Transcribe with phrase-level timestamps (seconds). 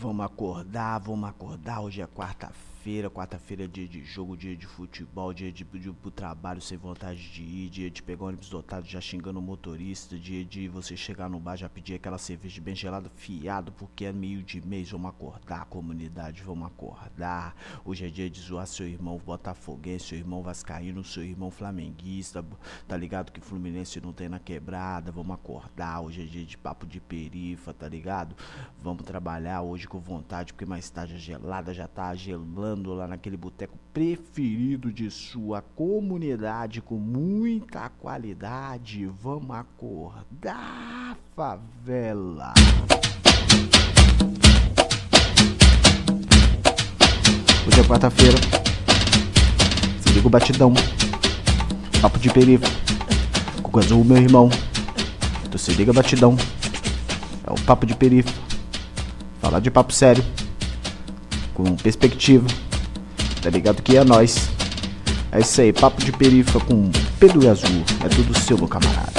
[0.00, 1.80] Vamos acordar, vamos acordar.
[1.80, 6.08] Hoje é quarta-feira, quarta-feira é dia de jogo, dia de futebol, dia de, ir pro
[6.08, 10.44] trabalho sem vontade de ir, dia de pegar ônibus dotado já xingando o motorista, dia
[10.44, 14.40] de você chegar no bar já pedir aquela cerveja bem gelada, fiado, porque é meio
[14.40, 14.88] de mês.
[14.88, 17.56] Vamos acordar, comunidade, vamos acordar.
[17.84, 22.46] Hoje é dia de zoar seu irmão botafoguense, seu irmão vascaíno, seu irmão flamenguista.
[22.86, 26.02] Tá ligado que Fluminense não tem na quebrada, vamos acordar.
[26.02, 28.36] Hoje é dia de papo de perifa, tá ligado?
[28.80, 33.36] Vamos trabalhar hoje com vontade, porque mais tarde a gelada já tá gelando lá naquele
[33.36, 39.06] boteco preferido de sua comunidade com muita qualidade.
[39.06, 42.52] Vamos acordar, favela.
[47.66, 48.36] Hoje é quarta-feira.
[50.00, 50.74] Se liga o batidão.
[52.00, 52.66] Papo de perifa.
[53.62, 54.50] Com azul, meu irmão.
[55.50, 56.36] Tu se liga batidão.
[57.46, 58.47] É o papo de perifa.
[59.48, 60.22] Falar de papo sério.
[61.54, 62.46] Com perspectiva.
[63.40, 64.50] Tá ligado que é nós.
[65.32, 67.82] É isso aí, papo de perifa com Pedro Azul.
[68.04, 69.17] É tudo seu, meu camarada.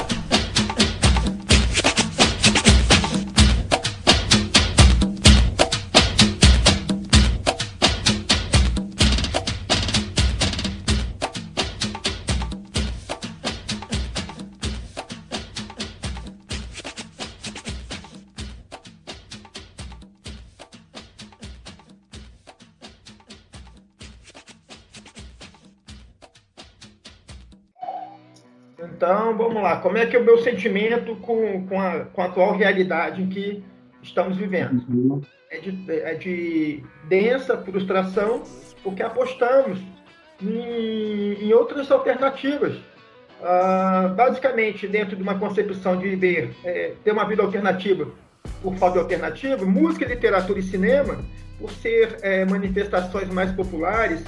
[29.82, 33.28] Como é que é o meu sentimento com, com, a, com a atual realidade em
[33.28, 33.64] que
[34.02, 35.22] estamos vivendo?
[35.52, 38.44] É de, é de densa frustração,
[38.84, 39.80] porque apostamos
[40.42, 42.78] em, em outras alternativas.
[43.42, 48.08] Ah, basicamente, dentro de uma concepção de viver, é, ter uma vida alternativa
[48.62, 51.24] por falta de alternativa, música, literatura e cinema,
[51.58, 54.24] por ser é, manifestações mais populares,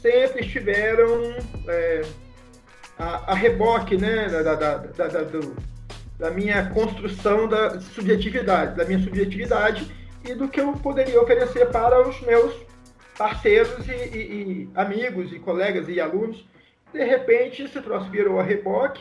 [0.00, 1.34] sempre estiveram
[1.68, 2.02] é,
[2.98, 5.56] a, a, reboque né, da, da, da, da, do,
[6.18, 9.90] da minha construção da subjetividade, da minha subjetividade
[10.24, 12.54] e do que eu poderia oferecer para os meus
[13.16, 16.44] parceiros e, e, e amigos e colegas e alunos.
[16.92, 19.00] De repente, esse troço virou a reboque,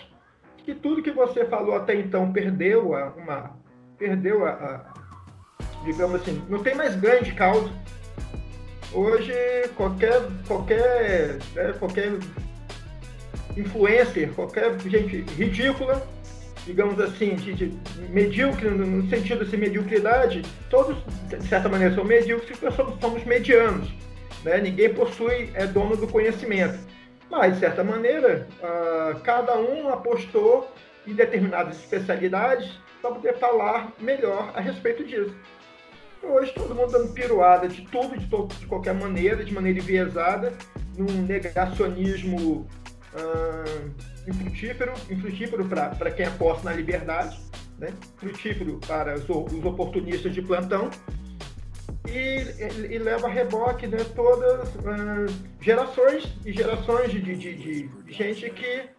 [0.64, 3.58] que tudo que você falou até então perdeu a, uma,
[3.98, 4.94] perdeu a, a
[5.84, 7.72] digamos assim, não tem mais grande causa.
[8.94, 9.34] Hoje,
[9.76, 12.20] qualquer, qualquer, né, qualquer
[13.58, 16.06] influencer, qualquer gente ridícula,
[16.66, 17.80] digamos assim, de, de
[18.10, 20.98] medíocre, no sentido de mediocridade, todos,
[21.28, 23.90] de certa maneira, são medíocres porque somos, somos medianos.
[24.44, 24.60] Né?
[24.60, 26.78] Ninguém possui, é dono do conhecimento.
[27.30, 30.70] Mas, de certa maneira, uh, cada um apostou
[31.06, 32.70] em determinadas especialidades
[33.02, 35.36] para poder falar melhor a respeito disso.
[36.24, 40.54] Hoje todo mundo dando piruada de tudo, de, todo, de qualquer maneira, de maneira enviesada,
[40.98, 42.68] num negacionismo
[43.18, 47.40] uh, infrutífero, infrutífero para quem aposta na liberdade,
[47.78, 47.94] né?
[48.18, 50.90] frutífero para os, os oportunistas de plantão,
[52.08, 58.14] e, e, leva a reboque né, todas uh, gerações e gerações de, de, de, de
[58.14, 58.90] gente que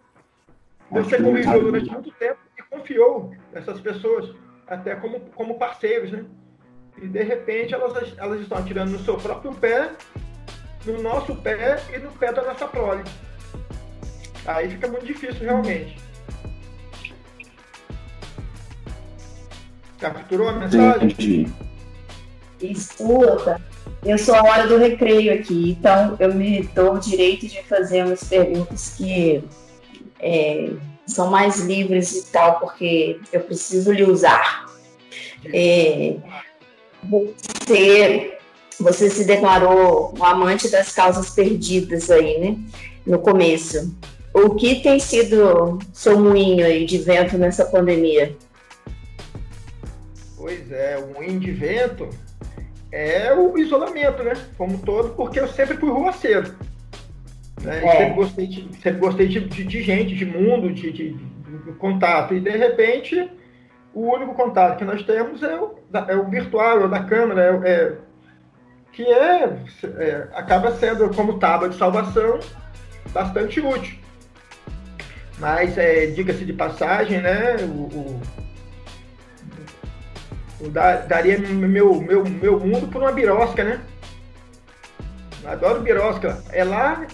[0.90, 4.34] você conviveu durante muito tempo e confiou nessas pessoas,
[4.66, 6.24] até como, como parceiros, né?
[7.00, 9.92] E de repente elas, elas estão atirando no seu próprio pé,
[10.84, 13.04] no nosso pé e no pé da nossa prole.
[14.48, 15.94] Aí fica muito difícil realmente.
[19.98, 21.10] Capturou a mensagem?
[21.10, 21.52] Entendi.
[22.62, 23.60] Escuta,
[24.02, 28.06] eu sou a hora do recreio aqui, então eu me dou o direito de fazer
[28.06, 29.44] umas perguntas que
[30.18, 30.70] é,
[31.06, 34.64] são mais livres e tal, porque eu preciso lhe usar.
[35.52, 36.16] É,
[37.04, 38.38] você,
[38.80, 42.56] você se declarou um amante das causas perdidas aí, né?
[43.06, 43.94] No começo.
[44.44, 48.36] O que tem sido seu moinho aí de vento nessa pandemia?
[50.36, 52.08] Pois é, o moinho de vento
[52.92, 54.34] é o isolamento, né?
[54.56, 56.54] Como todo, porque eu sempre fui ruaceiro.
[57.62, 57.84] Né?
[57.84, 57.90] É.
[57.90, 62.32] Sempre gostei, de, sempre gostei de, de, de gente, de mundo, de, de, de, contato.
[62.32, 63.28] E de repente,
[63.92, 65.74] o único contato que nós temos é o,
[66.08, 67.96] é o virtual, é o da câmera, é, é
[68.92, 69.58] que é,
[69.98, 72.38] é, acaba sendo como tábua de salvação
[73.12, 73.97] bastante útil.
[75.38, 77.56] Mas, é, diga-se de passagem, né?
[77.60, 78.20] O, o,
[80.60, 83.80] o da, daria meu, meu, meu mundo por uma birosca, né?
[85.44, 86.42] Adoro birosca.
[86.50, 87.06] É lá,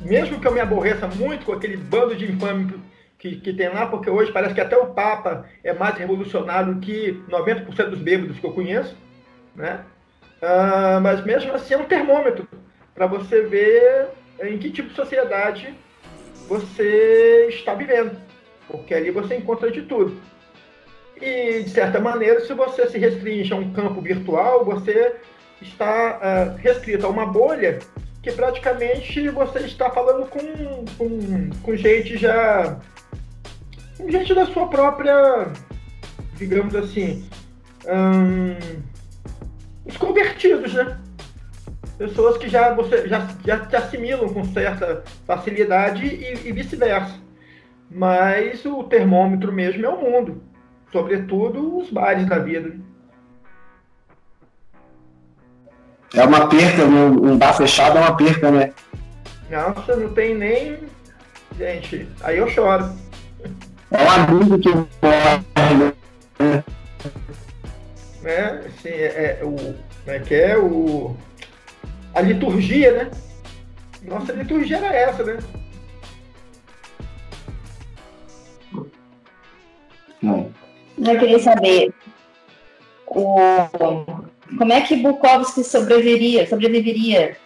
[0.00, 2.82] mesmo que eu me aborreça muito com aquele bando de infame
[3.18, 7.22] que, que tem lá, porque hoje parece que até o Papa é mais revolucionário que
[7.28, 8.96] 90% dos bêbados que eu conheço.
[9.54, 9.84] né?
[10.42, 12.48] Uh, mas mesmo assim é um termômetro
[12.94, 14.08] para você ver
[14.42, 15.74] em que tipo de sociedade
[16.50, 18.18] você está vivendo,
[18.66, 20.20] porque ali você encontra de tudo.
[21.22, 25.14] E, de certa maneira, se você se restringe a um campo virtual, você
[25.62, 27.78] está uh, restrito a uma bolha
[28.20, 32.80] que praticamente você está falando com, com, com gente já.
[33.96, 35.52] com gente da sua própria.
[36.34, 37.28] digamos assim.
[37.86, 38.82] Hum,
[39.86, 40.98] os convertidos, né?
[42.00, 47.20] Pessoas que já, você, já, já te assimilam com certa facilidade e, e vice-versa.
[47.90, 50.42] Mas o termômetro mesmo é o mundo.
[50.90, 52.74] Sobretudo os bares da vida.
[56.14, 58.72] É uma perca, um, bar fechado é uma perca, né?
[59.50, 60.78] Nossa, não tem nem.
[61.58, 62.90] Gente, aí eu choro.
[63.90, 65.74] É um amigo que morre,
[66.38, 66.64] né?
[68.22, 68.62] né?
[68.66, 70.56] Assim, é, é, o, como é que é?
[70.56, 71.14] O,
[72.20, 73.10] a liturgia, né?
[74.02, 75.38] Nossa liturgia era essa, né?
[80.22, 80.52] Não.
[80.98, 81.94] Eu queria saber
[83.06, 83.36] o,
[84.58, 86.46] como é que Bukowski sobreviveria?
[86.46, 87.38] sobreviveria?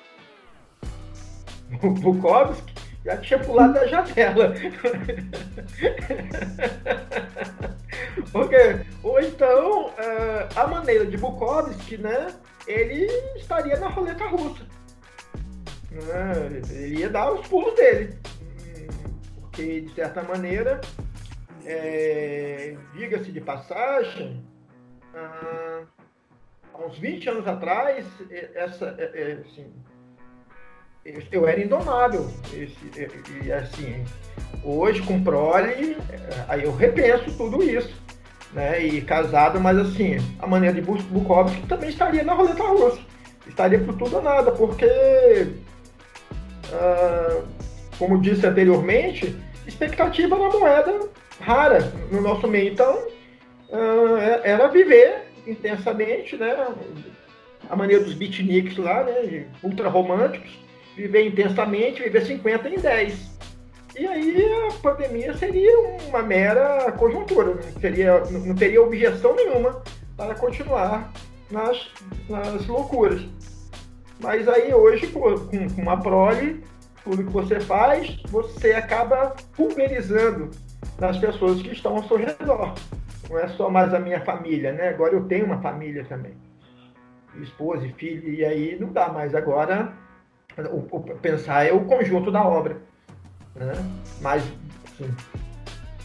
[1.81, 2.74] Bukowski
[3.05, 4.55] já tinha pulado da janela.
[8.33, 8.57] Porque,
[9.03, 12.35] ou então, uh, a maneira de Bukowski, né?
[12.67, 13.07] Ele
[13.37, 14.65] estaria na roleta russa.
[15.93, 18.19] Uh, ele ia dar os pulos dele.
[19.41, 20.81] Porque, de certa maneira,
[21.65, 24.45] é, diga-se de passagem,
[25.15, 25.87] uh,
[26.73, 28.07] há uns 20 anos atrás,
[28.55, 29.73] essa, é, é, assim,
[31.31, 32.27] eu era indomável.
[32.53, 34.05] E, assim,
[34.63, 35.97] hoje com prole,
[36.49, 38.03] aí eu repenso tudo isso.
[38.53, 38.85] Né?
[38.85, 43.01] E casado, mas assim, a maneira de Bukowski também estaria na roleta russa.
[43.47, 44.87] Estaria por tudo ou nada, porque,
[46.71, 47.45] uh,
[47.99, 49.37] como disse anteriormente,
[49.67, 51.01] expectativa na moeda
[51.41, 52.73] rara no nosso meio.
[52.73, 52.97] Então,
[53.69, 56.69] uh, era viver intensamente, né?
[57.69, 59.47] A maneira dos beatniks lá, né?
[59.63, 60.64] Ultra românticos
[60.97, 63.35] viver intensamente, viver 50 em 10.
[63.99, 69.83] E aí a pandemia seria uma mera conjuntura, não, seria, não teria objeção nenhuma
[70.17, 71.13] para continuar
[71.51, 71.91] nas,
[72.29, 73.25] nas loucuras.
[74.21, 76.63] Mas aí hoje, com, com uma prole,
[77.05, 80.51] tudo que você faz, você acaba pulverizando
[80.99, 82.75] nas pessoas que estão ao seu redor.
[83.29, 84.89] Não é só mais a minha família, né?
[84.89, 86.35] Agora eu tenho uma família também.
[87.41, 89.35] Esposa e filho, e aí não dá mais.
[89.35, 89.93] Agora
[90.59, 92.77] o, o, pensar é o conjunto da obra.
[93.55, 93.73] Né?
[94.21, 94.43] Mas,
[94.85, 95.11] assim,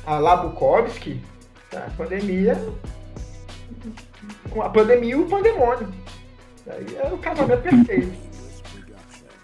[0.06, 1.22] a Labukovsky,
[1.75, 2.57] a pandemia,
[4.62, 5.88] a pandemia e o pandemônio.
[6.68, 8.30] Aí era o casamento perfeito.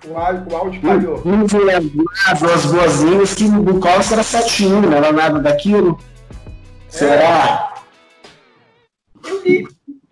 [0.08, 1.18] O áudio, o áudio falhou.
[1.18, 6.00] Vamos lembrar duas boazinhas que o Bukowski era 7 não era nada daquilo.
[6.90, 7.74] Será?
[9.28, 9.68] Eu li,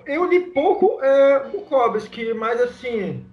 [0.07, 3.24] eu li pouco é, Bukowski, mas assim,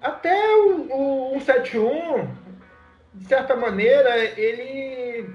[0.00, 2.28] até o, o 171,
[3.14, 5.28] de certa maneira, ele.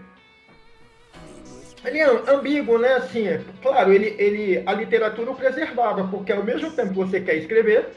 [1.84, 2.94] Ele é ambíguo, né?
[2.94, 7.20] Assim, é, claro, ele, ele, a literatura o preservava, porque ao mesmo tempo que você
[7.20, 7.90] quer escrever,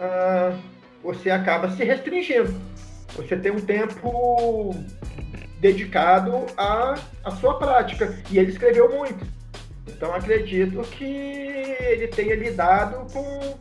[0.00, 0.58] uh,
[1.02, 2.54] você acaba se restringindo.
[3.16, 4.74] Você tem um tempo
[5.58, 8.18] dedicado à, à sua prática.
[8.30, 9.26] E ele escreveu muito.
[9.86, 13.58] Então acredito que ele tenha lidado com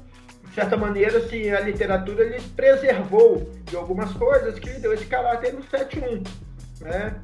[0.59, 5.61] certa maneira, assim, a literatura ele preservou de algumas coisas que deu esse caráter no
[5.61, 6.27] 7.1,
[6.81, 7.15] né?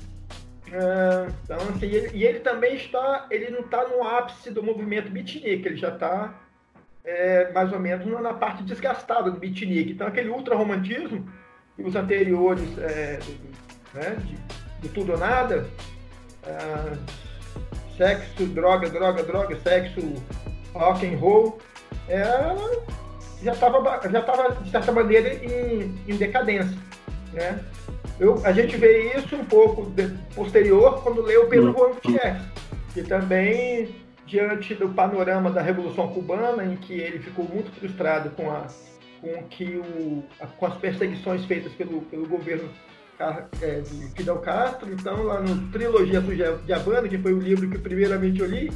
[0.67, 5.11] Uh, então, assim, ele, e ele também está, ele não está no ápice do movimento
[5.11, 6.33] beatnik, ele já está
[7.03, 9.91] é, mais ou menos na parte desgastada do beatnik.
[9.91, 11.29] Então, aquele ultra-romantismo
[11.77, 13.19] e os anteriores é,
[13.93, 14.37] né, de,
[14.81, 15.69] de, tudo ou nada,
[16.43, 16.97] uh,
[17.97, 20.01] sexo, droga, droga, droga, sexo,
[20.73, 21.59] rock and roll,
[22.07, 22.23] é,
[23.43, 26.77] já estava, já tava, de certa maneira, em, em decadência.
[27.33, 27.59] Né?
[28.19, 32.41] Eu, a gente vê isso um pouco de, posterior quando lê o Pedro Juan Gutierrez,
[32.93, 33.93] que também,
[34.25, 38.67] diante do panorama da Revolução Cubana, em que ele ficou muito frustrado com, a,
[39.21, 42.69] com, que o, a, com as perseguições feitas pelo, pelo governo
[43.61, 47.77] é, de Fidel Castro, então lá no Trilogia de Havana, que foi o livro que
[47.77, 48.71] primeiramente eu li,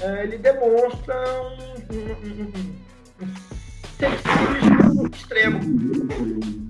[0.00, 3.67] é, ele demonstra um, um, um, um
[3.98, 4.78] sensíveis
[5.14, 5.60] extremo.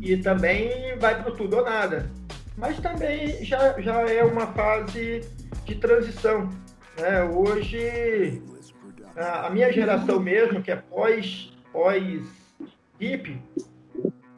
[0.00, 2.10] E também vai para tudo ou nada.
[2.56, 5.20] Mas também já, já é uma fase
[5.64, 6.48] de transição.
[6.98, 7.22] Né?
[7.24, 8.42] Hoje,
[9.16, 12.22] a minha geração mesmo, que é pós, pós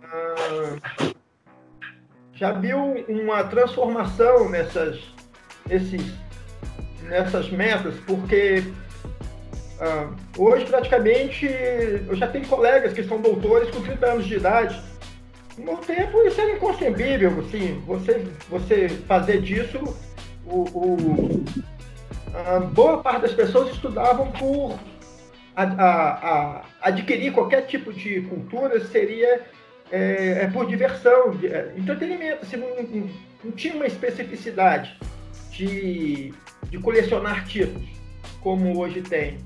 [0.04, 1.14] uh,
[2.34, 2.78] já viu
[3.08, 5.00] uma transformação nessas,
[5.68, 6.02] esses,
[7.04, 8.64] nessas metas, porque
[9.80, 14.80] uh, hoje praticamente eu já tenho colegas que são doutores com 30 anos de idade.
[15.58, 19.78] No tempo isso era inconcebível, assim, você, você fazer disso
[20.46, 21.44] o, o
[22.72, 24.78] boa parte das pessoas estudavam por
[25.54, 29.44] a, a, a adquirir qualquer tipo de cultura seria
[29.90, 33.10] é, é por diversão, é, entretenimento, assim, não, não,
[33.44, 34.96] não, tinha uma especificidade
[35.50, 36.32] de,
[36.70, 37.88] de colecionar títulos,
[38.40, 39.38] como hoje tem.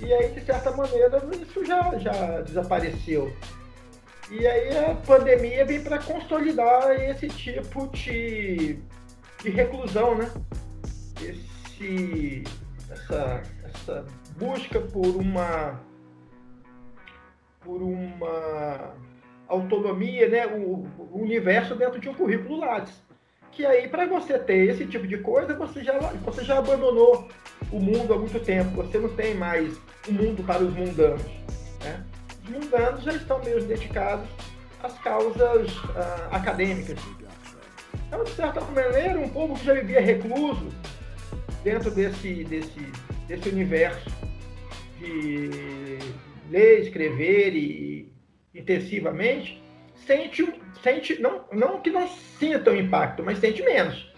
[0.00, 3.32] E aí, de certa maneira, isso já, já desapareceu.
[4.30, 8.78] E aí a pandemia vem para consolidar esse tipo de,
[9.42, 10.30] de reclusão, né?
[11.20, 12.42] Esse,
[12.90, 14.06] essa, essa
[14.38, 15.80] busca por uma
[17.60, 18.94] por uma
[19.46, 23.02] autonomia, né, o, o universo dentro de um currículo Lattes.
[23.52, 27.28] Que aí, para você ter esse tipo de coisa, você já, você já abandonou
[27.72, 28.82] o mundo há muito tempo.
[28.82, 29.76] Você não tem mais
[30.08, 31.22] o mundo para os mundanos.
[31.82, 32.04] Né?
[32.44, 34.28] Os mundanos já estão meio dedicados
[34.82, 36.98] às causas uh, acadêmicas.
[38.06, 40.68] Então, de certa maneira, um povo que já vivia recluso
[41.64, 42.80] dentro desse, desse,
[43.26, 44.10] desse universo
[44.98, 45.98] de
[46.50, 48.12] ler, escrever e
[48.54, 49.62] intensivamente,
[50.06, 50.46] sente,
[50.82, 52.06] sente não, não que não
[52.38, 54.12] sinta o impacto, mas sente menos.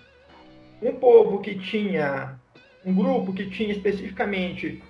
[0.83, 2.39] Um povo que tinha,
[2.85, 4.83] um grupo que tinha especificamente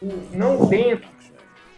[0.00, 1.08] o não dentro,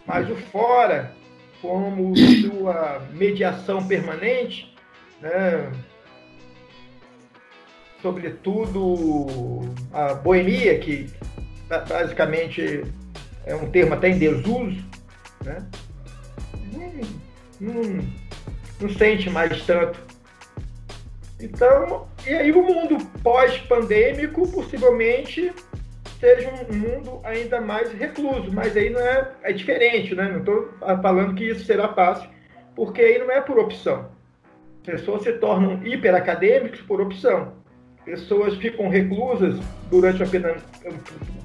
[0.06, 1.14] mas o fora,
[1.60, 4.74] como sua mediação permanente,
[5.20, 5.70] né?
[8.02, 9.60] sobretudo
[9.92, 11.08] a boemia, que
[11.88, 12.84] basicamente
[13.44, 14.82] é um termo até em desuso,
[15.44, 15.66] né?
[16.72, 18.08] não, não,
[18.80, 20.00] não sente mais tanto.
[21.38, 25.52] Então, e aí o mundo pós-pandêmico possivelmente
[26.18, 30.28] seja um mundo ainda mais recluso, mas aí não é, é diferente, né?
[30.28, 30.70] Não estou
[31.02, 32.28] falando que isso será fácil,
[32.76, 34.10] porque aí não é por opção.
[34.84, 37.54] Pessoas se tornam hiperacadêmicos por opção.
[38.04, 39.58] Pessoas ficam reclusas
[39.90, 40.26] durante, a,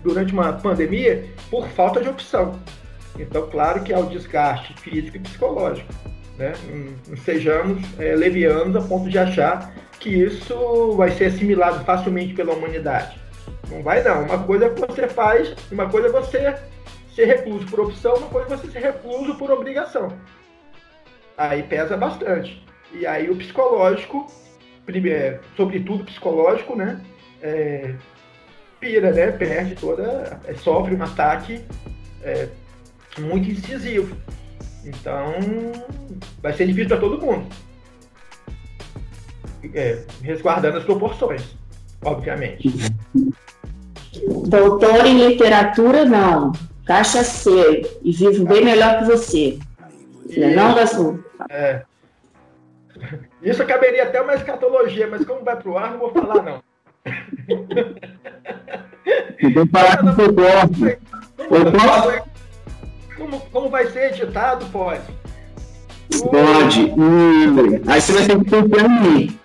[0.03, 2.59] durante uma pandemia por falta de opção.
[3.19, 5.93] Então, claro que há o desgaste físico e psicológico.
[6.37, 6.53] Né?
[7.07, 9.73] Não, sejamos é, levianos a ponto de achar
[10.05, 13.19] que isso vai ser assimilado facilmente pela humanidade.
[13.71, 14.25] Não vai não.
[14.25, 16.55] Uma coisa é você faz, uma coisa é você
[17.15, 20.09] ser recluso por opção, uma coisa é você ser recluso por obrigação.
[21.35, 22.63] Aí pesa bastante.
[22.93, 24.27] E aí o psicológico,
[24.85, 27.01] primeiro, sobretudo psicológico, né?
[27.41, 27.95] É,
[28.79, 29.31] pira, né?
[29.31, 30.39] Perde toda.
[30.45, 31.65] É, sofre um ataque
[32.21, 32.47] é,
[33.17, 34.15] muito incisivo.
[34.85, 35.33] Então,
[36.43, 37.47] vai ser difícil para todo mundo.
[39.73, 41.55] É, resguardando as proporções,
[42.03, 42.71] obviamente.
[44.47, 46.51] Doutor em literatura, não.
[46.85, 47.99] Caixa C.
[48.03, 49.57] E vivo bem melhor que você.
[50.37, 51.19] Não, é não Gasol?
[51.49, 51.81] É.
[53.41, 56.61] Isso caberia até uma escatologia, mas como vai para o ar, não vou falar, não.
[59.53, 60.03] Vou falar
[62.15, 62.23] Eu?
[63.17, 65.01] Como, como vai ser editado, pode?
[66.29, 66.93] Pode.
[66.97, 69.39] Hum, aí você vai ter que confiar em mim.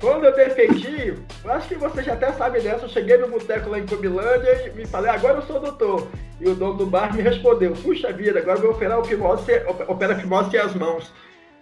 [0.00, 0.06] É.
[0.06, 1.14] Quando eu defendi,
[1.44, 4.66] eu acho que você já até sabe dessa, eu cheguei no boteco lá em Cobilândia
[4.66, 6.08] e me falei, agora eu sou doutor.
[6.40, 9.52] E o dono do bar me respondeu, puxa vida, agora eu vou operar o fimose,
[9.86, 11.12] opera fimose as mãos.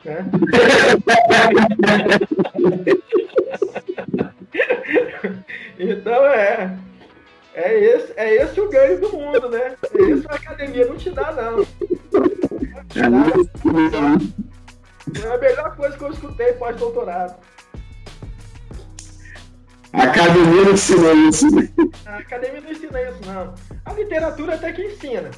[0.05, 0.25] Né?
[5.77, 6.79] então é,
[7.55, 9.75] é esse, é esse o ganho do mundo, né?
[9.93, 11.57] É isso a academia não te dá, não.
[11.57, 11.65] Não
[12.85, 15.29] te dá.
[15.29, 17.35] É a melhor coisa que eu escutei pós-doutorado.
[19.93, 21.55] A academia não ensina isso.
[21.55, 21.69] Né?
[22.07, 23.55] A academia não ensina isso, não.
[23.85, 25.31] A literatura até que ensina.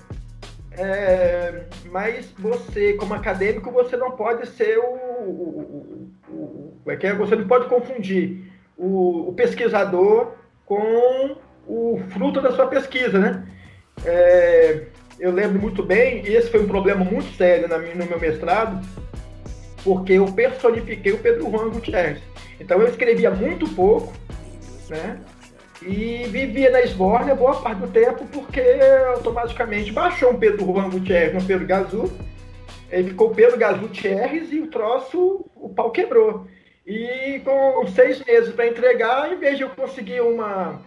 [0.73, 4.83] É, mas você, como acadêmico, você não pode ser o.
[4.83, 7.15] o, o, o é é?
[7.15, 10.33] Você não pode confundir o, o pesquisador
[10.65, 13.47] com o fruto da sua pesquisa, né?
[14.05, 14.87] É,
[15.19, 18.81] eu lembro muito bem, e esse foi um problema muito sério na, no meu mestrado,
[19.85, 22.21] porque eu personifiquei o Pedro Juan Gutierrez.
[22.59, 24.13] Então eu escrevia muito pouco,
[24.91, 25.21] né?
[25.83, 28.61] E vivia na esbórnia boa parte do tempo, porque
[29.15, 32.13] automaticamente baixou um Pedro Juan Gutierrez no Pedro Gazu,
[32.91, 36.47] ele ficou Pedro Gazu Gutierrez e o troço, o pau quebrou.
[36.87, 40.81] E com seis meses para entregar, em vez de eu conseguir uma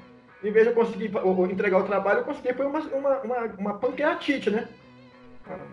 [0.43, 1.11] em vez de eu conseguir
[1.49, 4.67] entregar o trabalho, eu consegui pôr uma, uma, uma, uma pancreatite, né?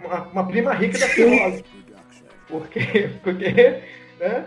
[0.05, 1.65] Uma, uma prima rica da cirrose.
[2.47, 3.83] Porque, porque,
[4.21, 4.47] né?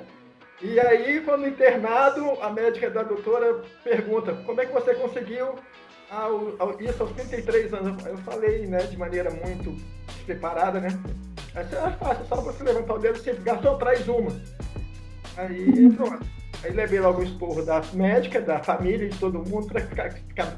[0.62, 5.56] E aí, quando internado, a médica da doutora pergunta, como é que você conseguiu
[6.10, 8.06] ao, ao, isso aos 33 anos?
[8.06, 9.76] Eu falei, né, de maneira muito
[10.26, 10.90] preparada, né?
[11.56, 14.32] Essa é fácil, só você levantar o dedo e você gastou, traz uma.
[15.38, 16.26] Aí, pronto.
[16.64, 20.10] Aí levei logo o esporro da médica, da família, de todo mundo, para ficar,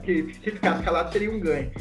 [0.04, 1.72] que se ficasse calado seria um ganho.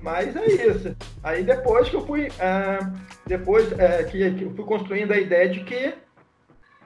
[0.00, 0.96] Mas é isso.
[1.22, 2.92] Aí depois que eu fui, ah,
[3.26, 5.94] depois é, que, que eu fui construindo a ideia de que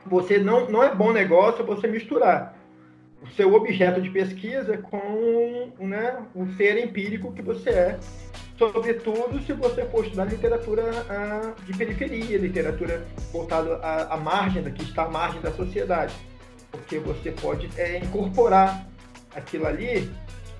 [0.06, 2.56] você não, não é bom negócio você misturar
[3.22, 7.98] o seu objeto de pesquisa com né, o ser empírico que você é,
[8.56, 14.82] sobretudo se você for estudar literatura ah, de periferia, literatura voltada à, à margem, que
[14.82, 16.14] está à margem da sociedade,
[16.70, 18.86] porque você pode é, incorporar
[19.34, 20.10] aquilo ali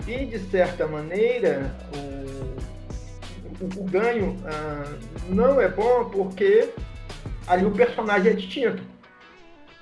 [0.06, 6.70] e, de certa maneira, o, o, o ganho ah, não é bom porque
[7.46, 8.82] ali o personagem é distinto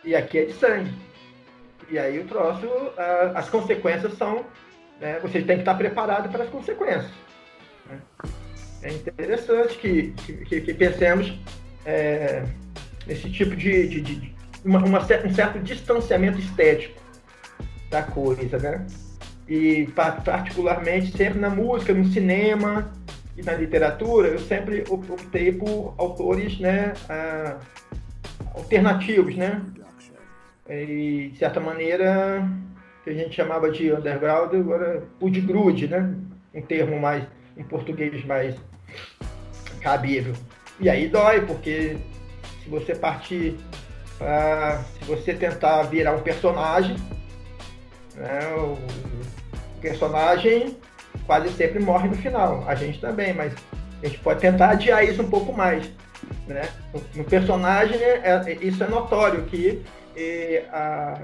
[0.04, 0.92] e aqui é de sangue.
[1.90, 4.44] E aí o troço, uh, as consequências são.
[5.00, 7.10] Né, você tem que estar preparado para as consequências.
[7.88, 7.98] Né?
[8.82, 10.12] É interessante que,
[10.46, 11.38] que, que pensemos
[11.84, 12.44] é,
[13.06, 13.88] nesse tipo de.
[13.88, 17.00] de, de uma, uma, um certo distanciamento estético
[17.90, 18.86] da coisa, né?
[19.48, 19.88] E
[20.24, 22.92] particularmente sempre na música, no cinema
[23.36, 27.58] e na literatura, eu sempre optei por autores né, uh,
[28.54, 29.62] alternativos, né?
[30.68, 32.46] E de certa maneira
[33.04, 35.02] que a gente chamava de underground, agora
[35.40, 36.14] grude, né?
[36.54, 37.24] Um termo mais
[37.56, 38.54] em português mais
[39.80, 40.34] cabível.
[40.80, 41.96] E aí dói, porque
[42.62, 43.56] se você partir
[44.18, 46.96] para se você tentar virar um personagem,
[48.14, 48.76] né, o
[49.80, 50.76] personagem
[51.26, 52.64] quase sempre morre no final.
[52.66, 53.54] A gente também, mas
[54.02, 55.90] a gente pode tentar adiar isso um pouco mais.
[56.46, 56.68] Né?
[57.14, 59.82] No personagem, é, isso é notório, que
[60.72, 61.22] a,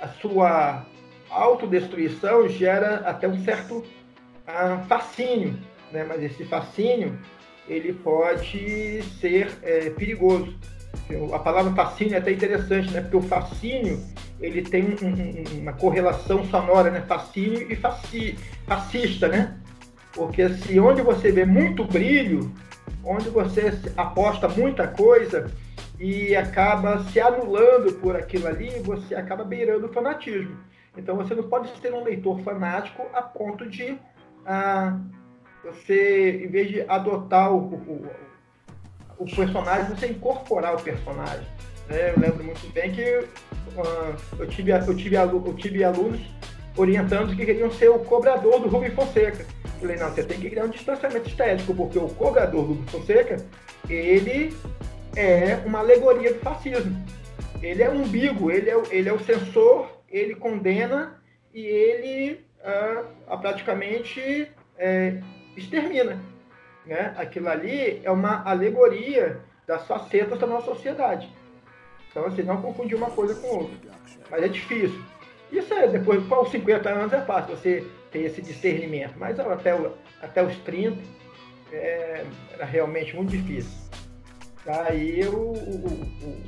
[0.00, 0.86] a sua
[1.30, 5.58] autodestruição gera até um certo uh, fascínio,
[5.92, 6.04] né?
[6.04, 7.18] mas esse fascínio
[7.68, 10.54] ele pode ser é, perigoso.
[11.32, 13.00] A palavra fascínio é até interessante, né?
[13.00, 14.00] porque o fascínio
[14.40, 17.02] ele tem um, um, uma correlação sonora, né?
[17.06, 19.56] fascínio e fasci, fascista, né?
[20.12, 22.52] Porque se onde você vê muito brilho,
[23.04, 25.50] onde você aposta muita coisa,
[25.98, 30.56] e acaba se anulando por aquilo ali, você acaba beirando o fanatismo.
[30.96, 33.98] Então você não pode ser um leitor fanático a ponto de
[34.44, 34.98] ah,
[35.64, 38.06] você, em vez de adotar o, o,
[39.18, 41.46] o, personagem, você incorporar o personagem.
[41.88, 42.12] Né?
[42.14, 43.26] Eu lembro muito bem que
[43.78, 46.20] ah, eu, tive, eu, tive, eu tive alunos
[46.76, 49.44] orientando que queriam ser o cobrador do Rubem Fonseca.
[49.64, 52.86] Eu falei, não, você tem que criar um distanciamento estético, porque o cobrador do Rubem
[52.86, 53.36] Fonseca,
[53.88, 54.54] ele
[55.16, 57.04] é uma alegoria do fascismo.
[57.62, 61.20] Ele é umbigo, ele é, ele é o censor, ele condena
[61.52, 65.20] e ele ah, praticamente é,
[65.56, 66.20] extermina.
[66.84, 67.14] Né?
[67.16, 71.28] Aquilo ali é uma alegoria das facetas da nossa sociedade.
[72.10, 73.76] Então, assim, não confundir uma coisa com outra.
[74.30, 75.02] Mas é difícil.
[75.50, 79.14] Isso é, depois, com os 50 anos é fácil você ter esse discernimento.
[79.16, 79.72] Mas até,
[80.22, 81.00] até os 30
[81.72, 83.86] é, era realmente muito difícil.
[84.68, 85.86] Aí o, o,
[86.22, 86.42] o,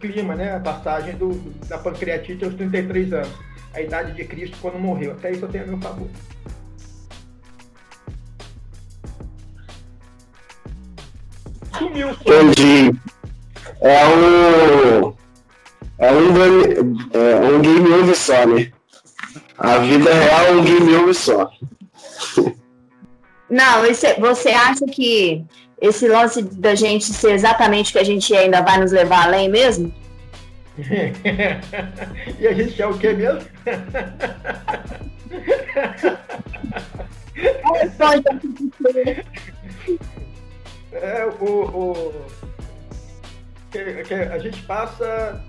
[0.00, 0.56] clima, né?
[0.56, 1.34] A passagem do,
[1.68, 3.32] da pancreatite aos 33 anos.
[3.74, 5.12] A idade de Cristo quando morreu.
[5.12, 6.08] Até isso eu tenho a meu favor.
[11.78, 12.10] Sumiu.
[12.10, 12.98] Entendi.
[13.80, 15.14] É um.
[15.98, 18.72] É um, game, é um game over só, né?
[19.56, 21.50] A vida real é um game over só.
[23.48, 23.82] Não,
[24.18, 25.44] você acha que
[25.82, 29.24] esse lance da gente ser exatamente o que a gente é ainda vai nos levar
[29.24, 29.92] além mesmo?
[32.38, 33.40] e a gente é o que mesmo?
[40.92, 42.12] é, o, o
[43.72, 45.44] que, que a gente passa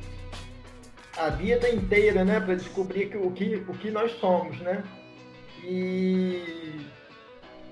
[1.16, 4.84] a vida inteira, né, para descobrir que, o, que, o que nós somos, né?
[5.64, 6.82] E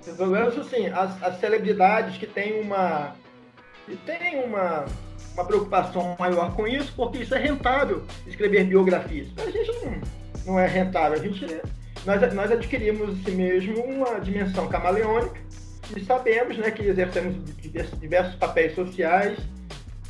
[0.04, 3.16] pelo menos assim, as, as celebridades que têm uma.
[3.86, 4.86] que têm uma,
[5.34, 9.28] uma preocupação maior com isso, porque isso é rentável, escrever biografias.
[9.38, 10.02] A gente não,
[10.46, 11.46] não é rentável, a gente.
[12.06, 15.40] Nós, nós adquirimos si mesmo uma dimensão camaleônica
[15.96, 19.38] e sabemos né, que exercemos diversos, diversos papéis sociais,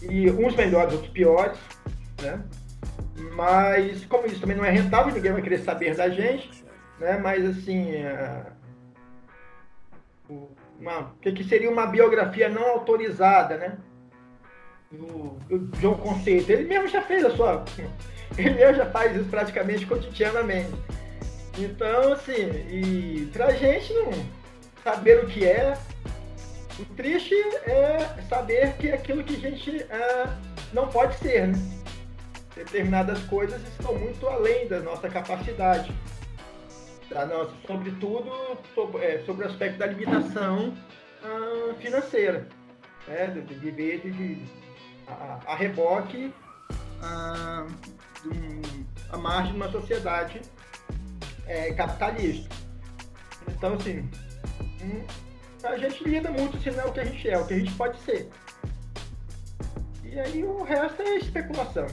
[0.01, 1.57] e uns melhores, outros piores,
[2.21, 2.41] né?
[3.35, 6.49] Mas como isso também não é rentável, ninguém vai querer saber da gente,
[6.99, 7.19] né?
[7.21, 7.91] Mas assim,
[10.79, 13.77] uma, que seria uma biografia não autorizada, né?
[14.91, 16.49] Do, do João Conceito.
[16.49, 17.63] Ele mesmo já fez a sua.
[18.37, 20.73] Ele mesmo já faz isso praticamente cotidianamente.
[21.57, 24.11] Então, assim, e pra gente não
[24.83, 25.77] saber o que é,
[26.79, 30.37] o triste é saber que aquilo que a gente ah,
[30.73, 31.59] não pode ser, né?
[32.55, 35.93] Determinadas coisas estão muito além da nossa capacidade.
[37.11, 38.31] Da nossa, sobretudo
[38.73, 40.73] sobre, é, sobre o aspecto da limitação
[41.21, 42.47] ah, financeira.
[43.05, 43.27] Né?
[43.27, 44.45] De, de viver de, de,
[45.07, 46.33] a, a reboque
[47.01, 47.67] a,
[49.11, 50.41] a margem de uma sociedade
[51.47, 52.55] é, capitalista.
[53.49, 54.09] Então, assim,
[54.81, 55.03] hum,
[55.63, 57.59] a gente lida muito se não é o que a gente é, o que a
[57.59, 58.29] gente pode ser.
[60.03, 61.87] E aí o resto é especulação.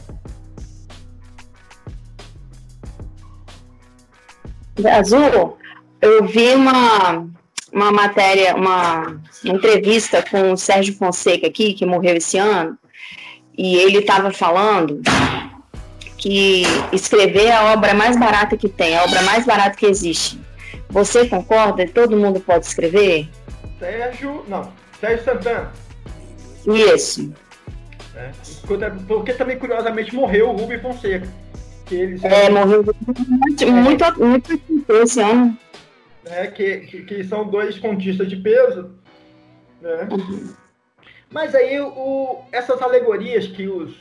[4.87, 5.59] Azul,
[6.01, 7.27] eu vi uma,
[7.73, 12.79] uma matéria, uma entrevista com o Sérgio Fonseca aqui, que morreu esse ano,
[13.57, 15.01] e ele estava falando
[16.17, 16.63] que
[16.93, 20.39] escrever é a obra mais barata que tem, a obra mais barata que existe.
[20.91, 21.87] Você concorda?
[21.87, 23.29] Todo mundo pode escrever?
[23.79, 24.45] Sérgio.
[24.49, 25.73] Não, Sérgio Santana.
[26.67, 27.33] Isso.
[28.17, 28.31] É,
[29.07, 31.29] porque também, curiosamente, morreu o Rubem Fonseca.
[31.89, 34.05] Que eles, é, morreu muito, é, muito,
[34.69, 35.57] muito esse ano.
[36.27, 38.91] É, que, que, que, são dois contistas de peso.
[39.81, 40.09] Né?
[40.11, 40.55] Uhum.
[41.31, 43.97] Mas aí o, essas alegorias que os.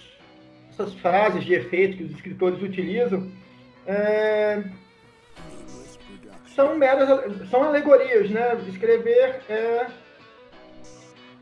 [0.72, 3.32] essas frases de efeito que os escritores utilizam.
[3.86, 4.64] É,
[6.54, 7.08] são meras
[7.50, 8.58] são alegorias, né?
[8.68, 9.88] Escrever é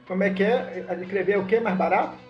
[0.07, 0.85] como é que é?
[1.01, 2.24] Escrever é o que mais barato?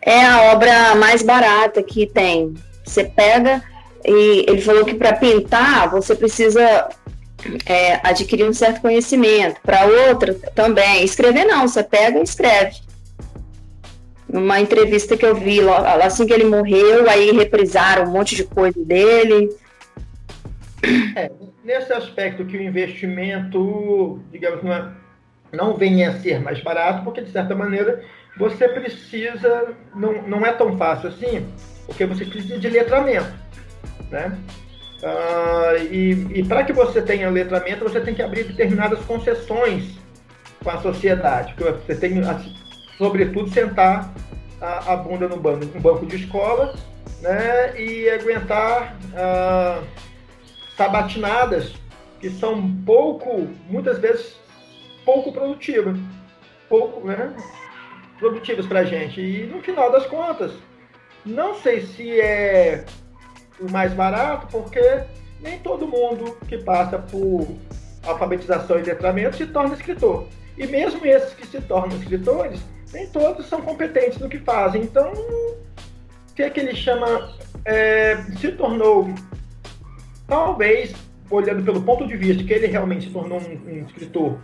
[0.00, 2.54] É a obra mais barata que tem.
[2.84, 3.62] Você pega
[4.04, 6.88] e ele falou que para pintar você precisa
[7.66, 9.60] é, adquirir um certo conhecimento.
[9.62, 11.04] Para outra também.
[11.04, 12.76] Escrever não, você pega e escreve.
[14.28, 15.60] Numa entrevista que eu vi,
[16.02, 19.48] assim que ele morreu, aí reprisaram um monte de coisa dele
[21.16, 21.30] é,
[21.64, 24.88] nesse aspecto que o investimento, digamos, não, é,
[25.52, 28.04] não venha a ser mais barato, porque de certa maneira
[28.38, 31.46] você precisa, não, não é tão fácil assim,
[31.86, 33.32] porque você precisa de letramento,
[34.10, 34.38] né?
[35.02, 39.96] Ah, e, e para que você tenha letramento, você tem que abrir determinadas concessões
[40.62, 42.54] com a sociedade, que você tem, assim,
[42.96, 44.12] sobretudo, sentar
[44.60, 46.74] a, a bunda no banco, no banco de escola,
[47.20, 47.80] né?
[47.80, 49.82] E aguentar ah,
[50.76, 51.74] sabatinadas
[52.20, 54.36] que são pouco, muitas vezes,
[55.04, 55.96] pouco produtivas.
[56.68, 57.34] Pouco, né?
[58.18, 59.20] Produtivas para a gente.
[59.20, 60.52] E no final das contas,
[61.24, 62.84] não sei se é
[63.60, 64.80] o mais barato, porque
[65.40, 67.46] nem todo mundo que passa por
[68.04, 70.26] alfabetização e letramento se torna escritor.
[70.56, 72.60] E mesmo esses que se tornam escritores,
[72.92, 74.82] nem todos são competentes no que fazem.
[74.82, 77.36] Então, o que é que ele chama?
[77.64, 79.12] É, se tornou
[80.28, 80.94] Talvez,
[81.30, 84.38] olhando pelo ponto de vista que ele realmente se tornou um, um escritor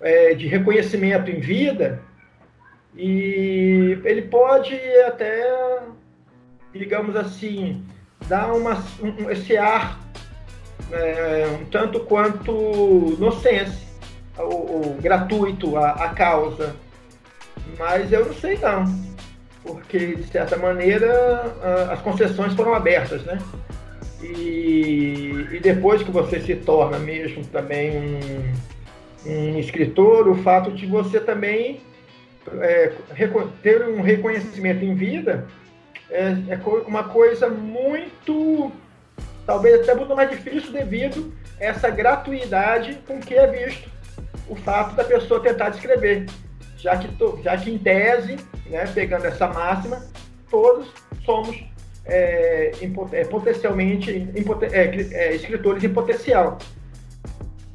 [0.00, 2.02] é, de reconhecimento em vida,
[2.96, 4.74] e ele pode
[5.06, 5.80] até,
[6.72, 7.84] digamos assim,
[8.26, 10.00] dar uma, um, esse ar
[10.92, 13.86] é, um tanto quanto nonsense,
[14.38, 16.74] o, gratuito, a, a causa.
[17.78, 18.84] Mas eu não sei não,
[19.62, 21.54] porque de certa maneira
[21.90, 23.38] as concessões foram abertas, né?
[24.22, 30.84] E, e depois que você se torna mesmo também um, um escritor, o fato de
[30.86, 31.80] você também
[32.60, 32.92] é,
[33.62, 35.46] ter um reconhecimento em vida
[36.10, 38.72] é, é, uma coisa muito,
[39.46, 43.88] talvez até muito mais difícil devido a essa gratuidade com que é visto
[44.48, 46.26] o fato da pessoa tentar descrever.
[46.76, 47.08] Já que,
[47.42, 50.02] já que em tese, né, pegando essa máxima,
[50.50, 50.90] todos
[51.24, 51.62] somos
[52.06, 52.72] é,
[53.12, 54.28] é, potencialmente
[54.72, 54.80] é,
[55.14, 56.58] é, escritores em potencial.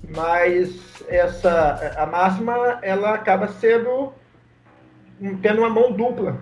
[0.09, 0.75] Mas
[1.07, 4.13] essa a máxima ela acaba sendo
[5.41, 6.41] tendo uma mão dupla,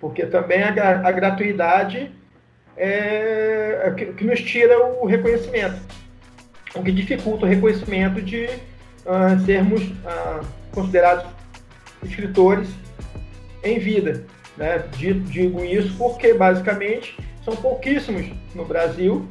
[0.00, 2.10] porque também a, a gratuidade
[2.76, 5.80] é, é que, que, nos tira o reconhecimento,
[6.74, 11.26] o que dificulta o reconhecimento de uh, sermos uh, considerados
[12.02, 12.68] escritores
[13.62, 14.24] em vida.
[14.56, 14.84] Né?
[14.96, 19.26] Digo isso porque, basicamente, são pouquíssimos no Brasil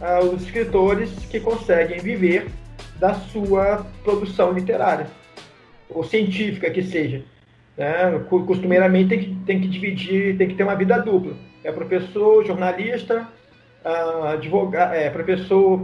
[0.00, 2.50] uh, os escritores que conseguem viver
[2.98, 5.06] da sua produção literária,
[5.88, 7.24] ou científica que seja.
[7.76, 8.18] Né?
[8.28, 11.32] Costumeiramente tem que, tem que dividir, tem que ter uma vida dupla.
[11.64, 13.28] É professor, jornalista
[13.84, 15.82] uh, advogado, é, professor,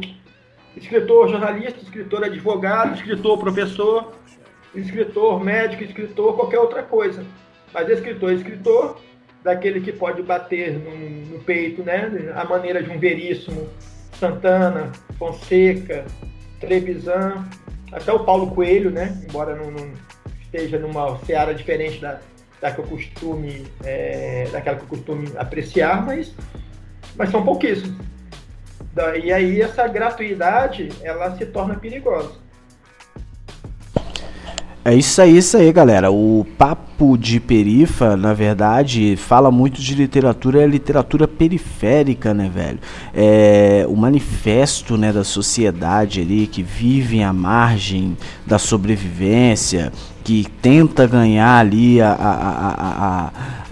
[0.76, 4.12] escritor, jornalista, escritor, advogado, escritor, professor,
[4.74, 7.24] escritor, médico, escritor, qualquer outra coisa.
[7.72, 9.00] Mas escritor, escritor,
[9.42, 12.32] daquele que pode bater no, no peito, né?
[12.34, 13.68] A maneira de um Veríssimo,
[14.18, 16.04] Santana, Fonseca,
[16.60, 17.46] Trevisan,
[17.92, 19.16] até o Paulo Coelho, né?
[19.28, 19.92] Embora não, não
[20.52, 22.18] esteja numa seara diferente da,
[22.60, 26.32] da que eu costume, é, daquela que eu costume apreciar, mas,
[27.16, 27.96] mas são pouquíssimos.
[29.22, 32.32] E aí essa gratuidade ela se torna perigosa.
[34.84, 36.10] É isso aí, isso aí, galera.
[36.10, 42.78] O papo de perifa, na verdade, fala muito de literatura, é literatura periférica, né, velho?
[43.14, 49.92] É o manifesto, né, da sociedade ali que vive à margem da sobrevivência,
[50.28, 53.30] que tenta ganhar ali a, a,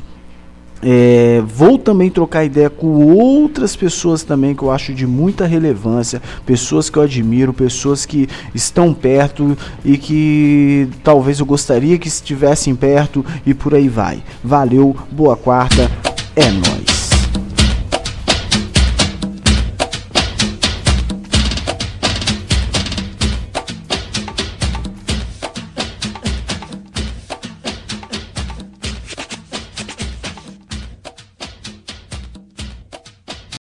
[0.82, 6.20] É, vou também trocar ideia com outras pessoas também que eu acho de muita relevância,
[6.44, 12.74] pessoas que eu admiro, pessoas que estão perto e que talvez eu gostaria que estivessem
[12.74, 14.22] perto e por aí vai.
[14.42, 15.90] Valeu, boa quarta,
[16.34, 16.91] é nóis.